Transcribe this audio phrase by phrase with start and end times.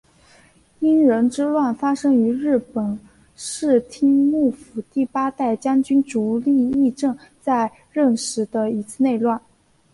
[0.79, 2.99] 应仁之乱发生于日本
[3.35, 9.39] 室町幕府第八代将军足利义政在任时的一次内乱。